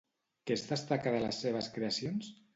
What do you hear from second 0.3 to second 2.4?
Què es destaca de les seves creacions?